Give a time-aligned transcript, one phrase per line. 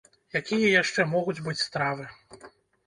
[0.39, 2.13] Якія яшчэ могуць быць стравы?